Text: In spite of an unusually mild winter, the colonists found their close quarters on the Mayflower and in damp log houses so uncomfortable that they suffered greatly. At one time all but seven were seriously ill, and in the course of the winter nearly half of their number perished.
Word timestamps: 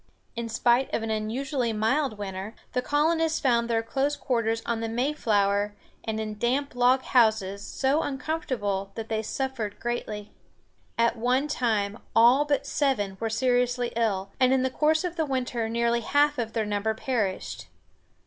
In 0.35 0.49
spite 0.49 0.91
of 0.95 1.03
an 1.03 1.11
unusually 1.11 1.71
mild 1.73 2.17
winter, 2.17 2.55
the 2.73 2.81
colonists 2.81 3.39
found 3.39 3.69
their 3.69 3.83
close 3.83 4.15
quarters 4.15 4.63
on 4.65 4.79
the 4.79 4.89
Mayflower 4.89 5.75
and 6.03 6.19
in 6.19 6.39
damp 6.39 6.73
log 6.73 7.03
houses 7.03 7.61
so 7.63 8.01
uncomfortable 8.01 8.91
that 8.95 9.09
they 9.09 9.21
suffered 9.21 9.79
greatly. 9.79 10.31
At 10.97 11.17
one 11.17 11.47
time 11.47 11.99
all 12.15 12.45
but 12.45 12.65
seven 12.65 13.15
were 13.19 13.29
seriously 13.29 13.93
ill, 13.95 14.31
and 14.39 14.51
in 14.51 14.63
the 14.63 14.71
course 14.71 15.03
of 15.03 15.17
the 15.17 15.25
winter 15.27 15.69
nearly 15.69 16.01
half 16.01 16.39
of 16.39 16.53
their 16.53 16.65
number 16.65 16.95
perished. 16.95 17.67